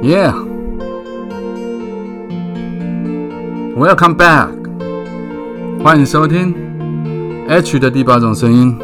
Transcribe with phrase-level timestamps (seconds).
[0.00, 0.32] Yeah,
[3.76, 4.48] welcome back，
[5.82, 6.54] 欢迎收听
[7.48, 8.78] H 的第八种声音，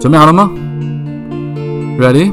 [0.00, 0.50] 准备好了吗
[1.98, 2.32] ？Ready,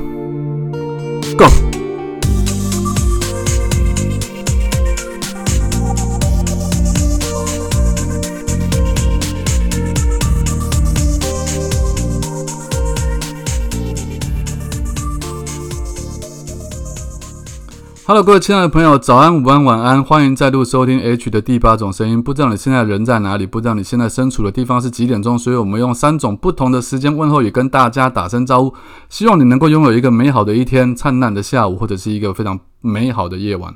[18.11, 22.21] Hello，各位亲爱的朋友，早安、午安、晚安，欢迎再度收听 H 的第八种声音。
[22.21, 28.73] 不知道你现在人在哪里，不知道你现在身处的地方是几点钟，所以我们用三种不同的时间问候语跟大家打声招呼。
[29.07, 33.73] 希望你能够拥有一个美好的一天、灿烂的下午，或者是一个非常美好的夜晚。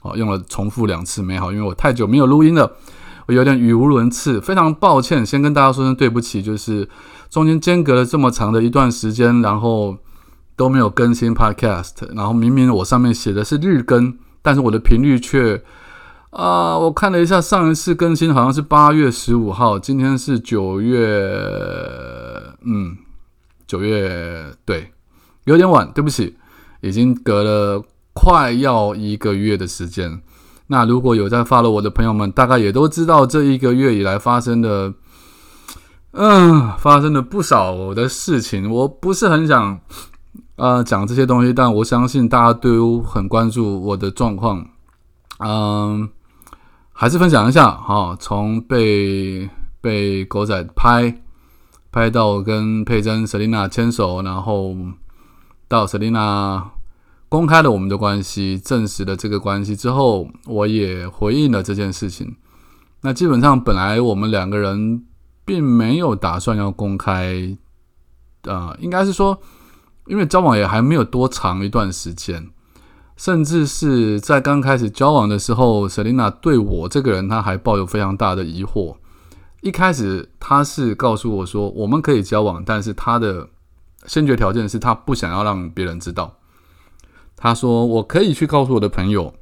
[0.00, 2.72] 好，用了重复两次“美好”，因为我太久没有录音了，
[3.26, 5.24] 我有点语无伦次，非常抱歉。
[5.24, 6.88] 先跟大家说声对不起，就是
[7.30, 9.96] 中间间隔了这么长的一段时间，然后。
[10.58, 15.62] 都没有更新 Podcast，然后明明我上面写的是日更，但是我的频率却
[16.30, 20.98] 啊，我看了一下上一次更新好像是八月十五号，今天是九月，
[22.64, 22.96] 嗯，
[23.68, 24.92] 九月对，
[25.44, 26.36] 有点晚，对不起，
[26.80, 27.80] 已经隔了
[28.12, 30.20] 快要一个月的时间。
[30.66, 34.92] 那如果有在发了我的朋友们，大概也都知道这一个月以来发生的，
[36.14, 39.78] 嗯，发生了不少的事情，我不是很想。
[40.58, 44.66] 呃，讲这些东西，但我相信大家都很关注我的状况。
[45.38, 46.08] 嗯，
[46.92, 49.48] 还是分享一下哈，从被
[49.80, 51.22] 被狗仔拍
[51.92, 54.74] 拍到跟佩珍、Selina 牵手，然后
[55.68, 56.64] 到 Selina
[57.28, 62.34] 公开了我们的关系，证实了这个关系之后，我也回应了这件事情。
[63.02, 65.04] 那基本上本来我们两个人
[65.44, 67.56] 并没有打算要公开，
[68.42, 69.40] 呃，应该是说。
[70.08, 72.48] 因为交往也还没有多长一段时间，
[73.16, 78.96] 甚至是在刚开始交往的时候，Selina 对我这个人，他还抱有非常大的疑惑。
[79.60, 83.48] 一开始他是告诉我说，我们可以交往，但是他的
[84.06, 86.34] 先决条件是他不想要让别人知道。
[87.36, 89.34] 他说我可以去告诉我的朋友，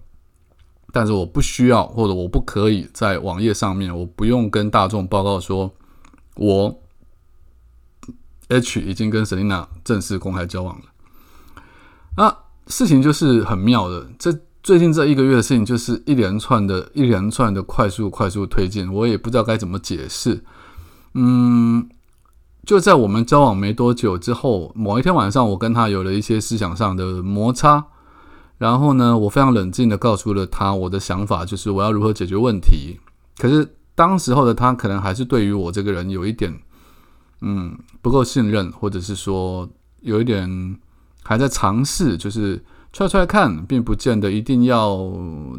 [0.93, 5.73] 但是我不需要或者我不可以在网页上面，我不用跟大众报告说
[6.35, 6.83] 我。
[8.49, 10.85] H 已经跟 Selina 正式公开交往了，
[12.17, 12.37] 那，
[12.69, 14.07] 事情就是很妙的。
[14.19, 20.45] 这最近这一个月的事情，就是一连串的、一连串的快速、快速推进，我也不知道该怎么解释。
[21.15, 21.89] 嗯，
[22.65, 27.85] 就在我们交往没多久之后，某一天晚上，我跟他有了一些思想上的摩擦，
[28.59, 33.01] 然后呢，我非常冷静的告诉了他我的想法，就是我要如何解决问题。
[33.39, 36.53] 可是当时候的他，可能还是对于我这个人有一点。
[37.41, 39.69] 嗯，不够信任，或者是说
[40.01, 40.79] 有一点
[41.23, 44.97] 还在尝试，就是踹踹看，并不见得一定要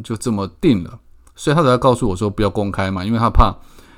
[0.04, 1.00] 就这么定了。
[1.36, 3.56] 所以他才告诉我说不要公开嘛，因为他怕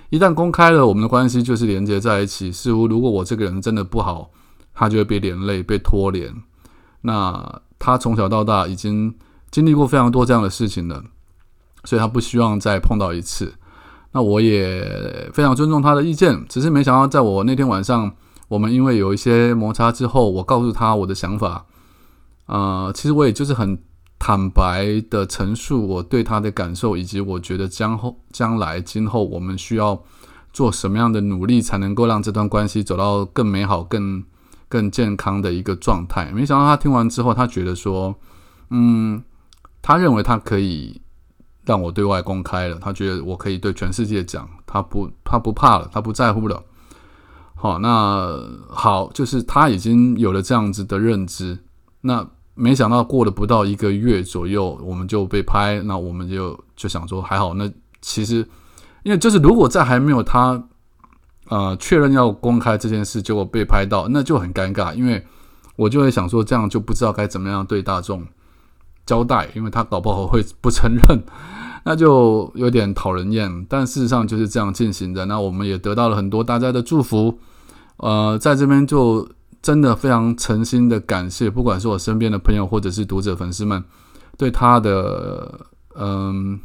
[0.10, 2.52] 一旦公开了，我们的关系就是连接在一起。
[2.52, 4.30] 似乎如果我这个人真的不好，
[4.74, 6.34] 他就会被连累、被拖连。
[7.02, 9.16] 那他从小到大已经
[9.52, 11.02] 经历过非常多这样的事情了，
[11.86, 13.54] 所以他不希望再碰到一次。
[14.12, 18.12] 那我也非常尊重他的意见，只是没想到在我那天晚上，
[18.48, 21.66] 我们因为有一些摩擦之后，我告诉他我的想法，
[22.48, 23.78] 啊，其实我也就是很
[24.18, 30.02] 坦白的陈述我对他的感受，以及我觉得将后将来今后我们需要
[30.52, 34.24] 做什么样的努力，才能够让这段关系走到更美好、更
[34.68, 36.32] 更健康的一个状态。
[36.34, 38.16] 没想到他听完之后，他觉得说，
[38.72, 39.24] 嗯，
[39.84, 41.00] 他认为他可以。
[41.70, 46.64] 让我对外公开了，他觉得我可以对全世界讲，他不，他不怕了，他不在乎了。
[47.54, 48.36] 好，那
[48.68, 51.60] 好，就是他已经有了这样子的认知。
[52.02, 52.26] 那
[52.56, 57.54] 没想到过了不到一个月左右，我们就被拍，那我们就就想说还好。
[57.54, 58.38] 那其实，
[59.04, 60.64] 因为就是如果在还没有他
[61.50, 64.92] 呃确认要公开这件事，结果被拍到，那就很尴尬。
[64.96, 65.24] 因为
[65.76, 68.26] 我就会想说，这样就不知道该怎么样对大众
[69.06, 71.24] 交代，因为他搞不好会不承认。
[71.84, 75.26] 那就有点讨人厌，但事实上就是这样进行的。
[75.26, 77.40] 那我们也得到了很多大家的祝福，
[77.98, 79.28] 呃，在这边就
[79.62, 83.84] 真的非常诚心的感谢，不管是我身边的朋友或者是读者粉丝们，
[84.38, 85.62] 对他的
[85.96, 86.60] 嗯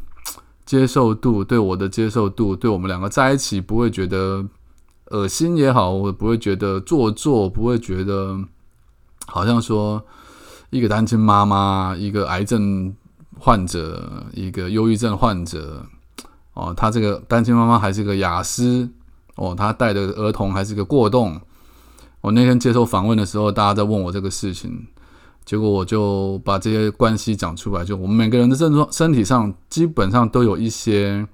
[0.67, 4.45] 接受度，对我的接受度，对我们两个在一起不会觉得
[5.11, 8.39] 恶心也好，我不会觉得做作，不会觉得
[9.27, 10.03] 好像说
[10.71, 12.95] 一个单亲妈妈，一个癌症。
[13.39, 15.85] 患者一个忧郁症患者
[16.55, 18.89] 哦，他这个单亲妈妈还是个雅思
[19.37, 21.41] 哦，他带的儿童还是个过动。
[22.21, 24.87] 我那天接受访问的时候，大家在问我这个事情，
[25.45, 31.27] 结果我就把这些关系讲出来，就我们每个人的症状，身体上基本上都有一些，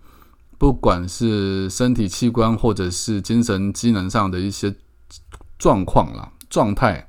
[0.59, 4.75] 不管是身体器官或者是精神机能上的一些
[5.59, 7.09] 状况啦、状态。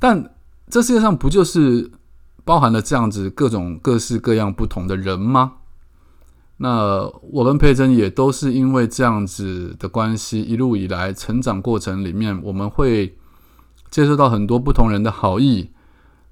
[0.00, 0.34] 但
[0.68, 1.92] 这世界上不就是
[2.44, 5.54] 包含了这样子各种各式各样不同的人吗？
[6.56, 13.16] 那我跟佩珍也都是因为这样子的关系，一路以来成长过程里面，我们会。
[13.90, 15.68] 接受到很多不同人的好意，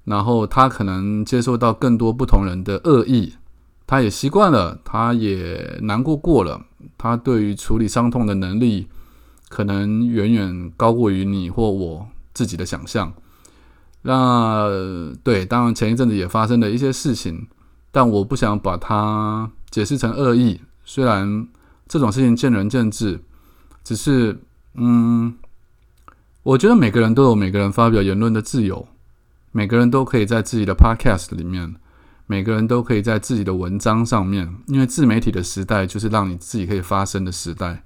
[0.05, 3.35] 然后他可能接受到更多不同人的恶意，
[3.85, 6.65] 他也习惯了，他也难过过了，
[6.97, 8.87] 他对于处理伤痛的能力
[9.47, 13.13] 可能远远高过于你或我自己的想象。
[14.01, 14.69] 那
[15.23, 17.47] 对，当然前一阵子也发生了一些事情，
[17.91, 21.47] 但我不想把它解释成恶意，虽然
[21.87, 23.19] 这种事情见仁见智，
[23.83, 24.39] 只是
[24.73, 25.35] 嗯。
[26.43, 28.87] 我觉得每个人都有每个人发表言论的自由，
[29.51, 31.75] 每个人都可以在自己的 podcast 里面，
[32.25, 37.83] 每个人都可以在自己的文章上面，因为自媒体的时代就是让你自己可以发声的时代。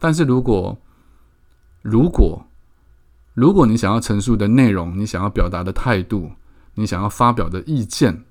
[0.00, 0.76] 但是如果
[1.80, 2.44] 如果
[3.36, 6.32] 如果你想要陈述的内容，你想要表达的态度，
[6.74, 8.24] 你想要发表的意见，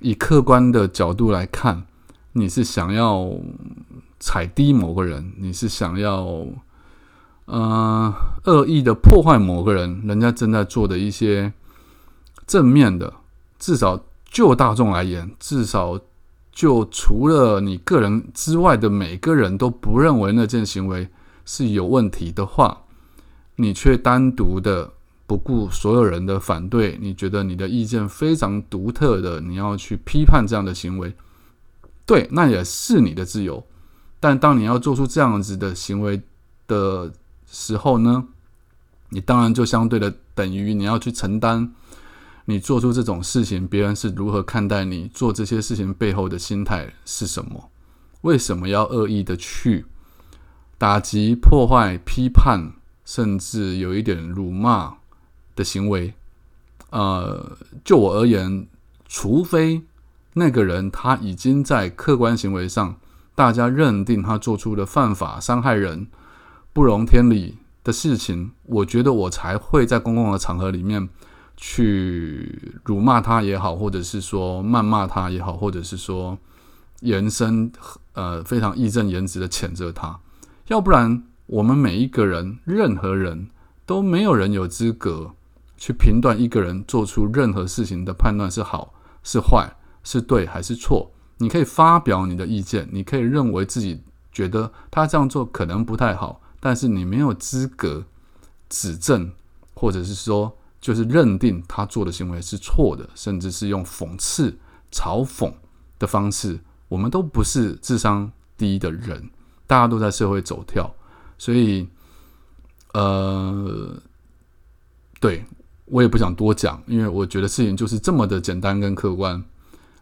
[0.00, 1.86] 以客观的角度来看，
[2.32, 3.28] 你是想要
[4.20, 6.46] 踩低某个人，你是想要。
[7.46, 8.10] 呃，
[8.44, 11.52] 恶意的破坏某个人，人家正在做的一些
[12.46, 13.12] 正面的，
[13.58, 16.00] 至少就大众而言，至少
[16.50, 21.06] 就除了你个人之外的每个人都不认为那件行为
[21.44, 22.83] 是有问题的话，
[23.56, 24.92] 你却单独的
[25.26, 31.14] 不顾所有人的反对，你觉得你的意见非常独特的，你要去批判这样的行为，
[32.04, 33.64] 对，那也是你的自由。
[34.20, 36.20] 但当你要做出这样子的行为
[36.66, 37.12] 的，
[37.46, 38.26] 时候呢，
[39.10, 41.72] 你当然就相对的等于你要去承担
[42.46, 47.70] 你做出这种事情，别人是如何看待你做这些事情背后的心态是什么？
[48.22, 49.84] 为什么要恶意的去
[50.76, 52.72] 打击、破坏、批判，
[53.04, 54.96] 甚至有一点辱骂
[55.54, 56.14] 的行为？
[56.90, 58.66] 呃，就我而言，
[59.06, 59.82] 除非
[60.34, 62.96] 那个人他已经在客观行为上，
[63.34, 66.06] 大家认定他做出了犯法、伤害人。
[66.72, 71.08] 不容天理的事情，我觉得我才会在公共的场合里面
[71.56, 76.36] 去辱骂他也好，或者是说谩骂他也好，或者是说
[77.02, 77.70] 延伸
[78.14, 80.18] 呃非常义正言辞的谴责他。
[80.66, 83.50] 要不然，我们每一个人，任何人
[83.84, 85.34] 都没有人有资格
[85.76, 91.10] 去评断一个人做出任何事情的判断是好是坏，是对还是错。
[91.38, 94.02] 你可以发表你的意见，你可以认为自己
[94.32, 96.40] 觉得他这样做可能不太好。
[96.60, 98.06] 但是你没有资格
[98.70, 99.30] 指正，
[99.74, 104.56] 或者是说，就是认定他做的行为是错的，甚至是用讽刺、
[104.90, 105.52] 嘲讽
[105.98, 106.60] 的方式。
[106.88, 109.28] 我们都不是智商低的人，
[109.66, 110.94] 大家都在社会走跳，
[111.38, 111.88] 所以，
[112.92, 114.00] 呃，
[115.20, 115.44] 对
[115.86, 119.44] 我也不想多讲，因为我觉得事情就是这么的简单跟客观。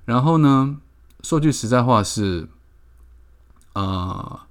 [0.05, 0.79] 然后呢，
[1.23, 2.49] 说句实在话是，
[3.73, 4.47] 啊，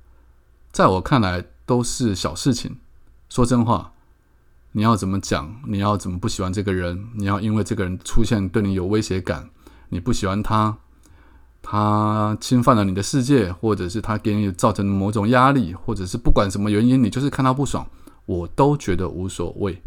[0.71, 1.45] 在我看来。
[1.63, 2.75] 都是小事情。
[3.29, 3.93] 说真话，
[4.73, 5.61] 你要怎么讲？
[5.67, 7.07] 你要怎么不喜欢这个人？
[7.15, 9.49] 你要因为这个人出现对你有威胁感，
[9.87, 10.79] 你不喜欢他，
[11.61, 17.87] 他侵犯了你的世界，或者是他给你造成某种压力，或者是不管什么原因，你就是看他不爽，
[18.25, 19.81] 我都觉得无所谓。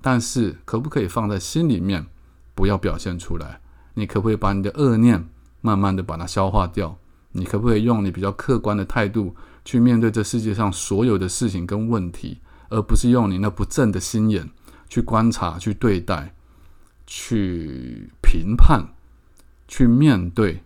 [0.00, 2.06] 但是可不可以放在心里面，
[2.54, 3.60] 不要表现出来？
[3.94, 5.28] 你可不可以把你的恶念
[5.60, 6.96] 慢慢的把它消化掉？
[7.32, 9.34] 你可不可以用你比较客观的态度？
[9.64, 12.38] 去面对这世界上所有的事情跟问题，
[12.70, 14.48] 而不是用你那不正的心眼
[14.88, 16.32] 去观察、去对待、
[17.06, 18.82] 去评判、
[19.66, 20.62] 去面对。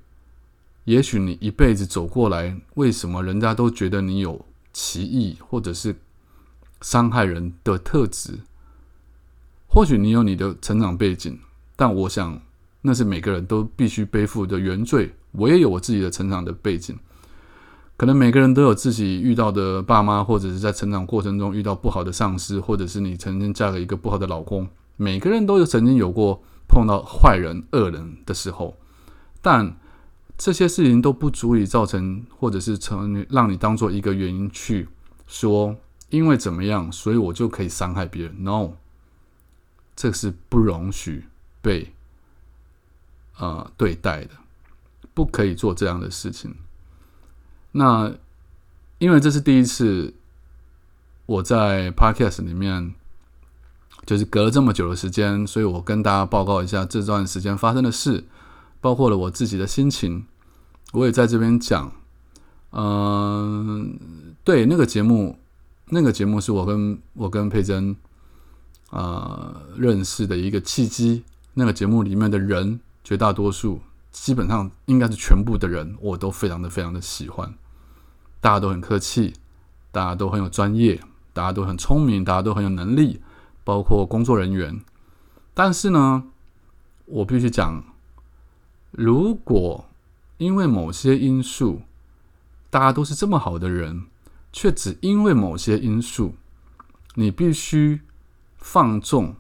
[0.84, 5.94] 也许你一辈子走过来，为什么人家都觉得你有歧义或者是
[6.80, 8.40] 伤害人的特质？
[9.68, 11.38] 或许你有你的成长背景，
[11.76, 12.40] 但我想
[12.80, 15.14] 那是每个人都必须背负的原罪。
[15.32, 16.98] 我也有我自己的成长的背景。
[17.96, 24.68] 可能每个人都有自己遇到的爸妈，或者是在成长过程中遇到不好的上司，或者是你曾经嫁给一个不好的老公。
[24.96, 28.76] 每个人都有曾经有过碰到坏人、恶人的时候，
[29.40, 29.76] 但
[30.38, 34.88] 这些事情都不足以造成，或者是成让你当做一个原因去
[35.26, 35.76] 说，
[36.10, 38.42] 因为怎么样，所以我就可以伤害别人。
[38.42, 38.72] No，
[39.94, 41.26] 这是不容许
[41.60, 41.92] 被
[43.38, 44.30] 呃对待的，
[45.14, 46.54] 不可以做这样的事情。
[47.72, 48.12] 那，
[48.98, 50.12] 因为这是第一次
[51.26, 52.94] 我在 Podcast 里面
[54.04, 58.24] 就是隔了这么久的时间，所以我跟大家报告一下这段时间发生的事，
[58.82, 60.26] 包括了我自己的心情，
[60.92, 61.90] 我也在这边讲。
[62.72, 63.98] 嗯，
[64.44, 65.38] 对，那个节目，
[65.86, 67.96] 那个节目是我跟我跟佩珍
[68.90, 71.24] 啊认识的一个契机。
[71.54, 77.54] 那个节目里面的人，绝大多数，基本上应该是全部的人，我都非常的非常的喜欢。
[78.40, 79.34] 大家都很客气，
[79.90, 81.00] 大家都很有专业，
[81.32, 83.22] 大家都很聪明，大家都很有能力。
[83.64, 84.80] 包括工作人员，
[85.54, 86.24] 但是呢，
[87.04, 87.84] 我必须讲，
[88.92, 89.88] 如果
[90.36, 91.82] 因为某些因素，
[92.68, 94.04] 大家都是这么好的人，
[94.52, 96.34] 却只因为某些因素，
[97.14, 98.02] 你必须
[98.56, 99.34] 放纵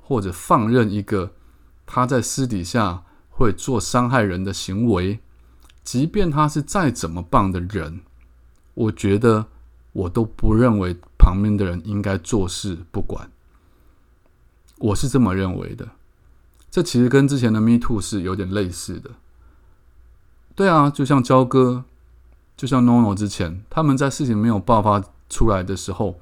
[0.00, 1.32] 或者放任一个
[1.84, 5.18] 他在私底下会做伤害人的行为，
[5.82, 8.00] 即便他是再怎么棒的人，
[8.74, 9.46] 我觉得
[9.92, 13.30] 我都不认为旁边的人应该坐视不管。
[14.78, 15.88] 我是这么认为的，
[16.74, 19.12] 这其实跟之前的 Me Too 是有点类似的。
[20.56, 21.84] 对啊，就像焦哥，
[22.56, 26.18] 就像 NONO 之前，他们在事情没有爆发出来的时候，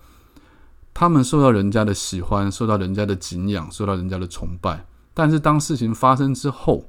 [0.93, 4.85] 他们受到人家的喜欢，受到人家的敬仰，受到人家的崇拜。
[5.15, 6.85] 但是当事情发生之后，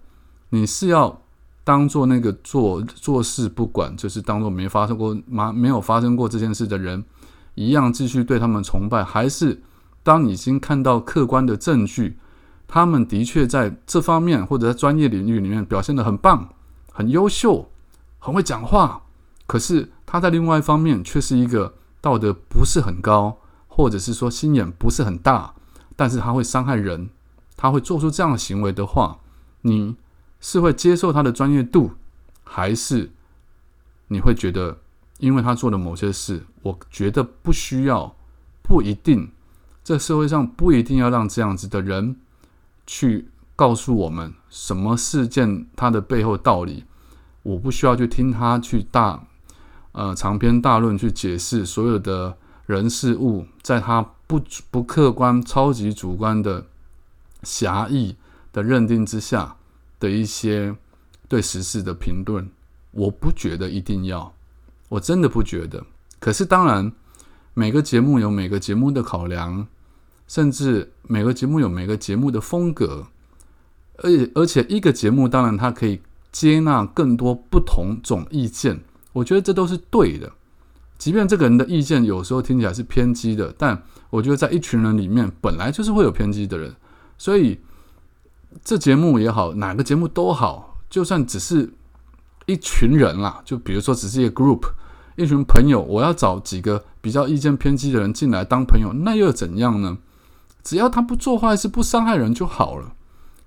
[0.49, 1.21] 你是要
[1.63, 7.01] 当做那个做做事不管，就是当做没发生过、没没有发生过这件事的人
[7.55, 9.61] 一样，继续对他们崇拜，还是？
[10.03, 12.17] 当你已经看到客观的证据，
[12.73, 16.55] 他们的确在这方面或者在专业领域里面表现的很棒、
[16.91, 17.69] 很优秀、
[18.17, 19.03] 很会讲话，
[19.45, 23.37] 可是他在另外一方面却是一个道德不是很高，
[23.67, 25.53] 或者是说心眼不是很大，
[25.95, 27.11] 但是他会伤害人，
[27.55, 29.19] 他会做出这样的行为的话，
[29.61, 29.95] 你
[30.39, 31.91] 是会接受他的专业度，
[32.43, 33.11] 还是
[34.07, 34.79] 你会觉得
[35.19, 38.15] 因为他做的某些事，我觉得不需要，
[38.63, 39.29] 不一定。
[39.83, 42.15] 这社会上不一定要让这样子的人
[42.85, 46.83] 去告诉我们什么事件它的背后道理，
[47.41, 49.27] 我不需要去听他去大
[49.91, 56.65] 呃长篇大论去解释所有的人事物，在他不不客观、超级主观的
[57.43, 58.15] 狭义
[58.51, 59.55] 的认定之下
[59.99, 60.75] 的一些
[61.27, 62.49] 对时事的评论，
[62.91, 64.33] 我不觉得一定要，
[64.89, 65.85] 我真的不觉得。
[66.19, 66.91] 可是当然。
[67.55, 69.67] 每个节目有每个节目的考量，
[70.27, 73.07] 甚至每个节目有每个节目的风格，
[73.97, 76.01] 而且而且一个节目当然它可以
[76.31, 80.31] 接纳更多不同种意见，我觉得这都是对的。
[80.97, 86.73] 即便这个人的意见有时候听起来是偏激的，但我觉得在一群人里面本来就是会有偏激的人，
[87.17, 87.59] 所以
[88.63, 91.73] 这节目也好，哪个节目都好，就算只是
[92.45, 94.63] 一群人啦，就比如说只是一个 group。
[95.15, 99.95] 一群朋友，我要找几个比较意见偏激的人进来当朋友，那又怎样呢？
[100.63, 102.95] 只要他不做坏事、不伤害人就好了。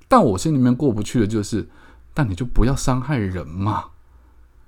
[0.07, 1.69] 但我心里面过不去的就是，
[2.15, 3.87] 但你就不要伤害人嘛。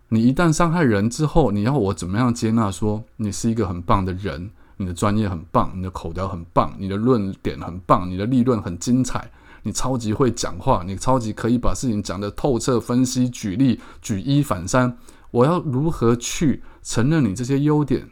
[0.09, 2.71] 你一旦伤害人之后，你要我怎么样接纳？
[2.71, 9.31] 说你是一个很棒的人，你的专业很棒，你的口条很棒，你的论点很棒，你的立论很精彩，
[9.63, 14.97] 你超级会讲话，你超级可以把事情讲得透彻、分析、举例、举一反三。
[15.31, 18.09] 我要如何去承认你这些优点？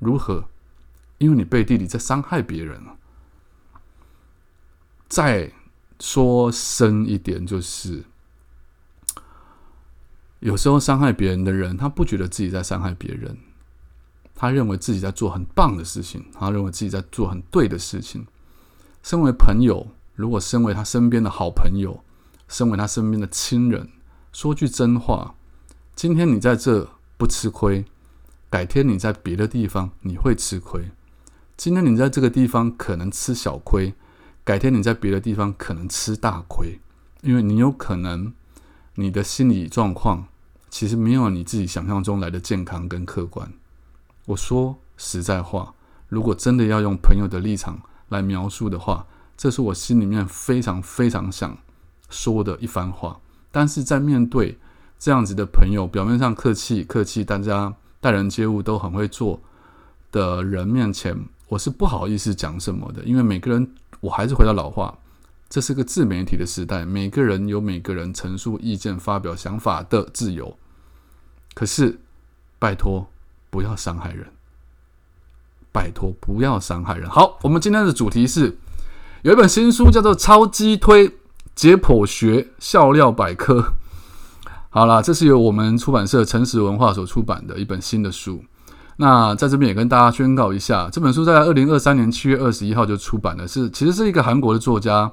[0.00, 0.44] 如何？
[1.18, 2.80] 因为你背地里在伤害别人
[5.08, 5.50] 再
[5.98, 8.04] 说深一点，就是
[10.40, 13.36] 有时候伤害别人的人，他不觉得自己在伤害别人，
[14.34, 18.26] 他认为自己在做很棒的事情，他认为自己在做很对的事情。
[19.02, 22.04] 身为朋友，如果身为他身边的好朋友，
[22.46, 23.88] 身为他身边的亲人，
[24.32, 25.34] 说句真话。
[25.96, 27.84] 今天你在这不吃亏，
[28.48, 30.90] 改天你在别的地方你会吃亏。
[31.56, 33.94] 今天你在这个地方可能吃小亏，
[34.48, 36.80] 改天你在别的地方可能吃大亏，
[37.20, 38.32] 因为你有可能
[38.94, 40.26] 你的心理状况
[40.70, 43.52] 其实没有你自己想象中来的健康跟客观。
[44.24, 45.74] 我说实在话，
[46.08, 47.78] 如果真的要用朋友的立场
[48.08, 51.54] 来描述的话，这是我心里面非常非常想
[52.08, 53.20] 说的一番话。
[53.52, 54.56] 但是在面对。
[54.98, 59.40] 这样子的朋友，表面上客气客气，大家待人接物都很会做
[60.10, 63.04] 的人面前，我是不好意思讲什么的。
[63.04, 64.98] 因为每个人，我还是回到老话，
[65.48, 70.56] 这是个自媒体的时代，每个人有每个人陈述意见、发表想法的自由。
[71.54, 71.98] 可是，
[72.58, 73.10] 拜托
[73.50, 74.28] 不要伤害人，
[75.72, 77.08] 拜托不要伤害人。
[77.08, 78.58] 好，我们今天的主题是
[79.22, 81.16] 有一本新书叫做《超级推
[81.54, 83.60] 解剖学笑料百科》。
[84.70, 88.44] 好啦，这是由我们出版社诚实文化所出版的一本新的书。
[89.00, 95.10] 那在这边也跟大家宣告一下，这本书在二零二三年七月二十一号就出版了，是其实是一个韩国的作家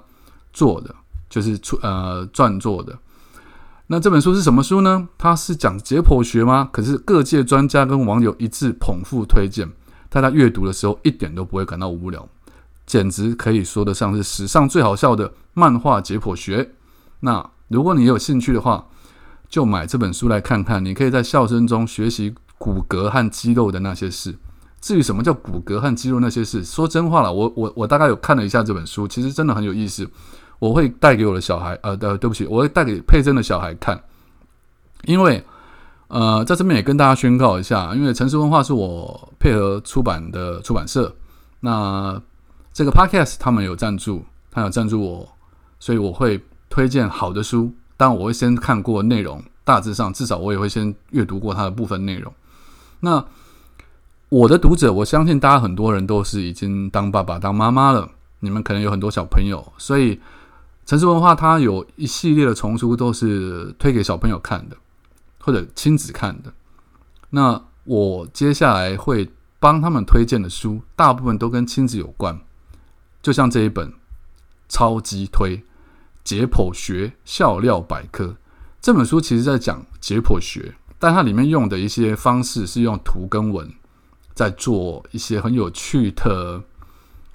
[0.51, 0.93] 做的，
[1.29, 2.97] 就是出呃撰作的。
[3.85, 5.07] 那这本书是什么书呢？
[5.19, 6.67] 它是讲解剖学吗？
[6.71, 9.71] 可是各界专家跟网友一致捧腹推荐，
[10.09, 12.27] 大家阅读的时候一点都不会感到无聊，
[12.87, 16.71] 简直可以说得上是史上最好笑的漫画解剖学。
[17.19, 18.87] 那如果你有兴趣的话，
[19.47, 22.33] 就买这本书来看看，你可以在笑声中学习。
[22.57, 24.35] 骨骼和肌肉的那些事，
[24.81, 30.09] 至于什么叫骨骼和肌肉那些事，说真话了，我我我大概有看了一下这本书，其实真的很有意思。
[30.57, 34.01] 我会带给我的小孩，呃，对，对不起，我会带给佩珍的小孩看，
[35.03, 35.43] 因为
[36.07, 41.13] 呃，在这边也跟大家宣告一下，因为城市文化是我配合出版的出版社，
[41.59, 42.19] 那
[42.71, 45.29] 这个 podcast 他们有赞助，他有赞助我，
[45.77, 52.33] 所以我会推荐好的书，但我会先看过内容，大致上至少我也会先阅读过它的部分内容。
[53.05, 53.23] 那
[54.29, 58.09] 我的读者，我相信大家很多人都是已经当爸爸、当妈妈了。
[58.39, 60.19] 你们可能有很多小朋友，所以
[60.87, 64.75] 城市文化它有一系列的丛书都是推给小朋友看的，
[65.39, 66.51] 或者亲子看的。
[67.29, 72.39] 那我接下来会帮他们推荐的书，大部分都跟亲子有关。
[73.21, 73.93] 就像这一本
[74.67, 75.63] 超级推
[76.23, 78.35] 解剖学笑料百科
[78.81, 80.73] 这本书，其实在讲解剖学。
[81.05, 83.71] 但它里面用的一些方式是用图跟文，
[84.33, 86.59] 在做一些很有趣的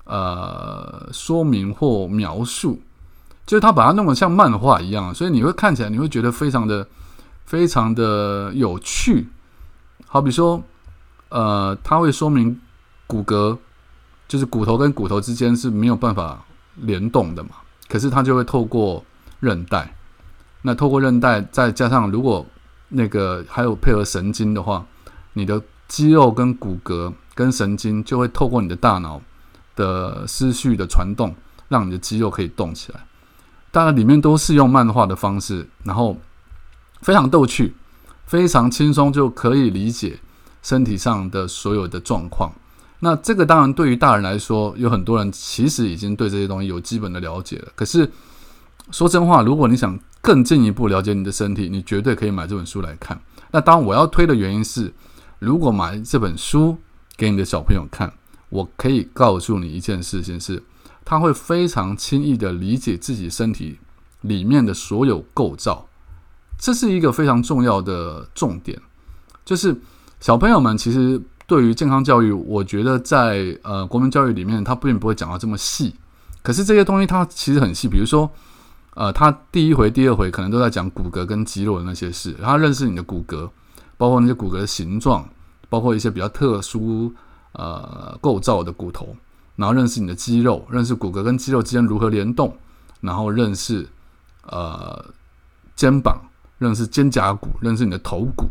[0.02, 2.80] 呃说明或描述，
[3.46, 6.84] 就是它把它弄得像漫画一样，所以你会看起来你会觉得非常的
[7.44, 9.28] 非常的有趣。
[10.04, 10.60] 好比说，
[11.28, 12.60] 呃，它会说明
[13.06, 13.56] 骨骼
[14.26, 17.50] 就是骨头跟骨头之间是没有办法联动的嘛，
[17.88, 19.04] 可是它就会透过
[19.38, 19.94] 韧带，
[20.62, 22.44] 那透过韧带再加上如果
[22.90, 24.86] 那个还有配合神经的话，
[25.32, 29.20] 你的肌肉跟骨骼跟神经就会透过你的大脑
[29.74, 31.34] 的思绪的传动，
[31.68, 33.00] 让你的肌肉可以动起来。
[33.72, 36.16] 当然，里面都是用漫画的方式，然后
[37.02, 37.74] 非常逗趣，
[38.26, 40.18] 非常轻松就可以理解
[40.62, 42.52] 身体上的所有的状况。
[42.98, 47.68] 那这个当然对于大人来说，有很多人其实已经对这些东西有基本的了解了。
[47.74, 48.10] 可是
[48.90, 53.18] 说真话，如果你想，更进一步了解你的身体，你绝对可以买这本书来看。
[53.52, 54.92] 那当然我要推的原因是，
[55.38, 56.76] 如果买这本书
[57.16, 58.12] 给你的小朋友看，
[58.50, 60.62] 我可以告诉你一件事情是，
[61.04, 63.78] 他会非常轻易的理解自己身体
[64.20, 65.86] 里面的所有构造。
[66.58, 68.78] 这是一个非常重要的重点，
[69.44, 69.74] 就是
[70.20, 75.94] 小朋友们其实对于健康教育，我觉得在呃国民教育里面，他并不会讲到这么细。
[76.42, 78.30] 可是这些东西它其实很细，比如说。
[78.94, 83.48] 呃，他第一回、第二回可能都在讲骨骼跟肌肉的那些事，他认识你的骨骼，
[83.96, 85.26] 包括那些骨骼的形状，
[85.68, 87.14] 包括一些比较特殊
[87.52, 89.16] 呃构造的骨头，
[89.54, 92.54] 然后认识你的肌肉，认识骨骼跟肌肉之间如何联动，
[93.00, 93.88] 然后认识
[94.42, 95.02] 呃
[95.76, 96.20] 肩膀，
[96.58, 98.48] 认识肩胛骨，认识你的头骨，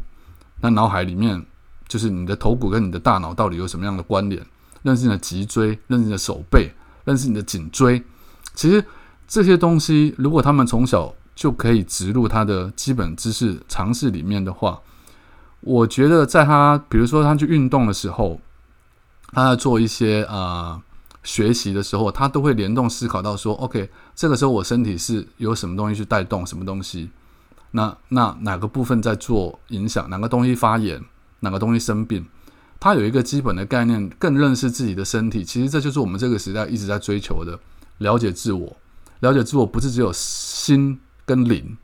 [0.62, 1.45] 那脑海里面
[1.89, 4.41] 就是你的头骨跟你的大脑到底有什么样的关联？
[4.84, 6.71] 认识你的脊椎，认识你的手背，
[7.04, 8.02] 认识你的颈椎，
[8.56, 8.84] 其实。
[9.29, 14.81] 这些东西，如果他们从小就可以植入他的基本知识常识里面的话，
[15.61, 18.41] 我觉得在他比如说他去运动的时候，
[19.31, 20.81] 他在做一些啊
[21.23, 27.11] 学习的时候，他都会联动思考到说，OK，这个时候我身体是有什么东西去带动什么东西，
[27.71, 30.99] 那那哪个部分在做影响，哪个东西发炎，
[31.41, 32.25] 哪个东西生病，
[32.79, 35.43] 他有一个基本的概念，更认识自己的身体。
[35.45, 37.59] 其实这就是我们这个时代一直在追求的，
[37.99, 38.75] 了解自我。
[39.19, 41.77] 了解自我不是只有心跟灵，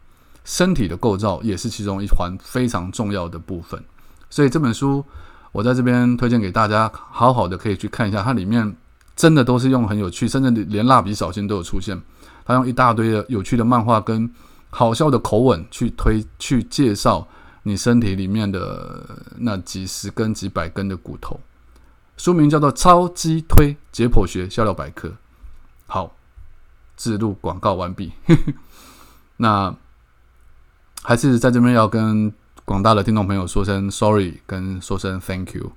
[0.43, 3.83] 身体的构造也是其中一环非常重要的部分。
[4.29, 5.03] 所以这本书
[5.51, 8.23] 我在这边推荐给大家，好好的可以去看一下。
[8.23, 8.75] 它里面
[9.15, 12.01] 真的都是用很有趣，甚至连蜡笔小新都有出现。
[12.45, 14.29] 他用一大堆的有趣的漫画跟
[14.69, 17.27] 好笑的口吻去推去介绍
[17.63, 19.03] 你身体里面的
[19.37, 21.39] 那几十根几百根的骨头。
[22.15, 25.09] 书名叫做《超级推解剖学笑料百科》。
[25.87, 26.14] 好。
[26.95, 28.13] 自录广告完毕，
[29.37, 29.75] 那
[31.03, 35.71] 还是在这边要跟广大的听众朋友说声 sorry，跟说声 thank you。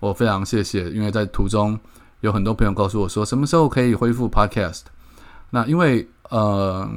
[0.00, 1.78] 我非常谢谢，因为在途中
[2.20, 4.82] 有很多朋友告诉我说什么时候可以恢复 podcast。
[5.50, 6.88] 那因为呃，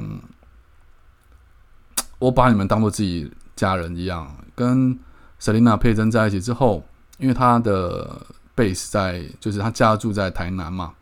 [2.19, 4.99] 我把你们当做自己家人一样，跟
[5.39, 6.83] Selina 佩珍在一起之后，
[7.17, 10.93] 因为她的 base 在，就是她家住在台南嘛。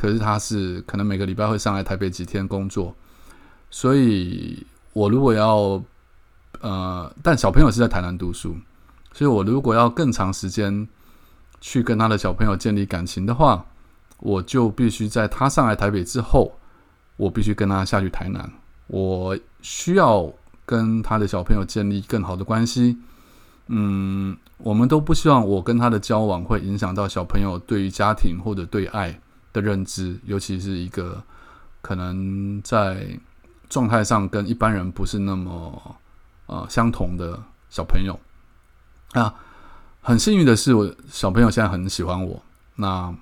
[0.00, 2.94] 可是他是可能每个礼拜会上来台北几天工作，
[3.68, 5.82] 所以我如果要
[6.62, 8.56] 呃，但小朋友是在台南读书，
[9.12, 10.88] 所以我如果要更长时间
[11.60, 13.66] 去跟他的小朋友建立感情的话，
[14.18, 16.52] 我就必须在他上来台北之后，
[17.16, 18.50] 我必须跟他下去台南。
[18.86, 20.32] 我需要
[20.64, 22.96] 跟他的小朋友建立更好的关系。
[23.68, 29.20] 嗯，我们都不希望我跟他的交往会影响到小朋友对于家庭或者对爱
[29.52, 31.22] 的认知，尤其是一个
[31.82, 33.18] 可能在
[33.68, 35.96] 状态上跟一般人不是那么
[36.46, 38.18] 呃相同的小朋友
[39.12, 39.34] 啊。
[40.02, 42.42] 很幸运的是，我小朋友现在很喜欢我。
[42.76, 43.14] 那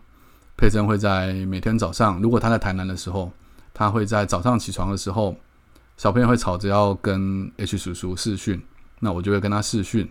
[0.56, 3.32] 佩珍会在每天早上，如果他在台南的时候，
[3.74, 5.36] 他会在早上起床的时候，
[5.96, 8.62] 小朋友会吵着要跟 H 叔叔视讯，
[9.00, 10.08] 那我就会跟他视讯。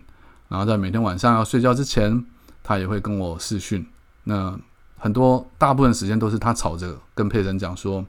[0.48, 2.24] 然后在每天晚上要睡觉之前，
[2.62, 3.86] 他也会跟我视讯。
[4.24, 4.58] 那
[4.98, 8.04] 很多大部分时间都是他吵着跟佩珍讲说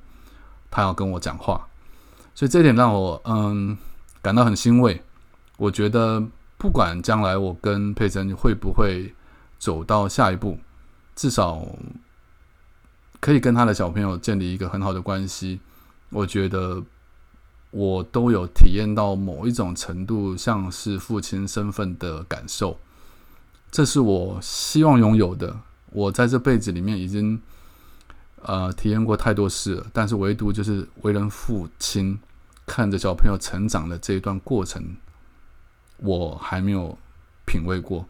[0.71, 1.67] 他要跟我讲话，
[2.35, 3.77] 所以这点让我嗯
[4.21, 5.01] 感到很欣慰。
[5.57, 6.23] 我觉得
[6.57, 9.13] 不管将来我跟佩珍会不会
[9.57, 10.57] 走到下一步，
[11.15, 11.65] 至少
[13.19, 15.59] 可以跟他的小朋友建立一个很好的关系。
[16.09, 16.83] 我觉得。
[17.71, 22.79] 我都有体验到某一种程度像是父亲身份的感受，
[23.69, 25.55] 这是我希望拥有的。
[25.91, 27.41] 我在这辈子里面已经
[28.41, 32.19] 呃体验过太多事了，但是唯独就是为人父亲，
[32.65, 34.95] 看着小朋友成长的这一段过程，
[35.97, 36.97] 我还没有
[37.45, 38.05] 品味过。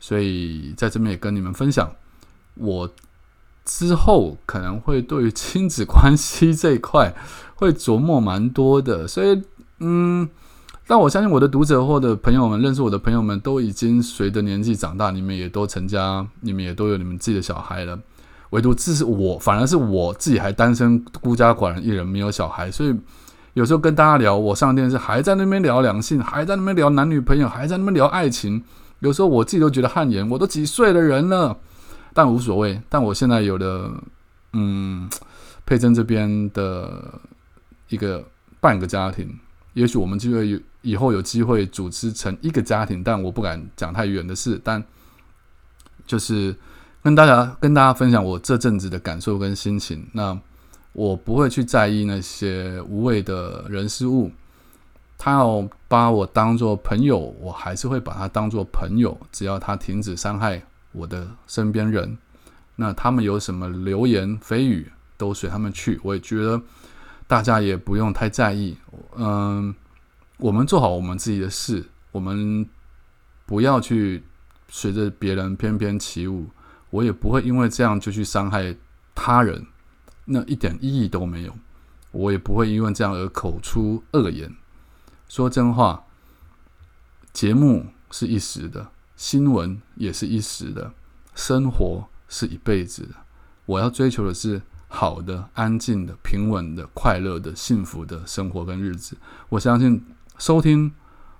[0.00, 1.90] 所以在这边也跟你们分享，
[2.54, 2.90] 我。
[3.70, 7.14] 之后可能会对于亲子关系这一块
[7.54, 9.42] 会琢磨蛮多的，所以
[9.80, 10.26] 嗯，
[10.88, 17.96] 但我相信我的读者或者朋友们认识我的朋友们都已经随着年纪长大，你们也都成家，你们也都有你们自己的小孩了，
[18.50, 22.96] 唯独这是我，反而是我自己还单身孤家寡人一人，没有小孩，所以
[23.52, 28.64] 有时候跟大家聊，我上电视还在那边聊两性，还在那边聊男女朋友，还在那边聊爱情，
[29.00, 31.54] 有时候我自己都觉得汗颜，我都几岁的人了。
[32.14, 32.80] 但无所谓。
[32.88, 33.92] 但我现在有了，
[34.54, 35.06] 嗯，
[35.66, 37.20] 佩珍这边的
[37.90, 38.24] 一个
[38.58, 39.38] 半个家庭，
[39.74, 43.02] 也许我们就会有以后有机会组织成一个家庭。
[43.02, 44.60] 但我不敢讲太远的事。
[44.62, 44.82] 但
[46.06, 46.54] 就是
[47.02, 50.06] 跟大家跟大家分享我这阵子的感受跟心情。
[50.12, 50.38] 那
[50.92, 54.30] 我不会去在意那些无谓的人事物。
[55.16, 59.18] 他要把我当做朋友，我还是会把他当做朋友。
[59.32, 60.62] 只要他停止伤害。
[60.92, 62.16] 我的身边人，
[62.74, 66.00] 那他们有什么流言蜚语，都随他们去。
[66.02, 66.60] 我也觉得
[67.26, 68.74] 大家也不用太在意。
[69.16, 69.72] 嗯，
[70.38, 72.66] 我们做好我们自己的事，我们
[73.44, 74.22] 不要去
[74.68, 76.48] 随着别人翩翩起舞。
[76.90, 78.74] 我也不会因为这样就去伤害
[79.14, 79.66] 他人，
[80.24, 81.54] 那一点意义都没有。
[82.12, 84.54] 我也不会因为这样而口出恶言。
[85.28, 86.04] 说真话，
[87.32, 88.90] 节目是一时的。
[89.16, 90.92] 新闻也是一时的，
[91.34, 93.16] 生活是一辈子的。
[93.66, 99.18] 我要追求的是好的、安静的、平稳的、快乐的、幸福的生活跟日子。
[99.50, 100.02] 我相信
[100.38, 100.92] 收听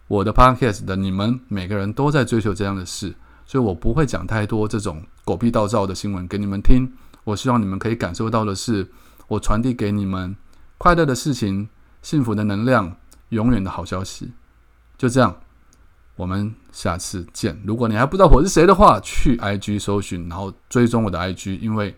[0.09, 3.15] 我的 podcast 的你们，每个人都在追求这样的事，
[3.47, 6.93] 所以我不会讲太多这种狗屁倒灶的新闻给你们听。
[7.25, 8.89] 我希望你们可以感受到的是，
[9.29, 10.35] 我传递给你们
[10.77, 11.69] 快乐的事情、
[12.03, 12.97] 幸福的能量、
[13.29, 14.33] 永远的好消息。
[14.97, 15.37] 就这样。
[16.17, 17.57] 我们下次见。
[17.65, 21.95] 如果你还不知道我是谁的话，去 IG 搜寻，然后追踪我的 IG，因为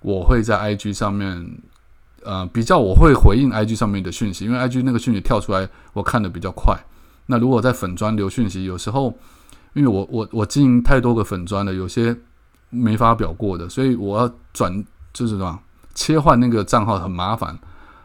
[0.00, 1.62] 我会在 IG 上面，
[2.26, 6.76] 呃，比较我会回应 IG 上面的讯息，因为 IG 那个讯息跳出来，我看的比较快。
[7.26, 9.16] 那如果在粉砖留讯息，有时候
[9.74, 12.16] 因为我我我经营太多个粉砖了，有些
[12.70, 15.58] 没发表过的，所以我要转就是什么
[15.94, 17.58] 切换那个账号很麻烦，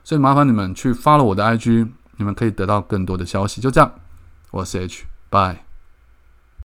[0.04, 3.60] 所以麻烦你们去发了我的 IG，你们可以得到更多的消息。
[3.60, 3.92] 就这样，
[4.52, 5.06] 我是 H。
[5.30, 5.71] Bye.